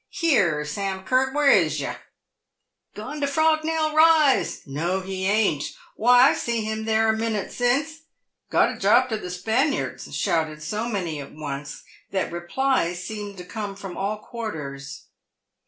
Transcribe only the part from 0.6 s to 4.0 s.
Sam Curt! "Where is yer ?""Gone to Frognell